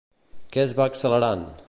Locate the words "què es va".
0.55-0.87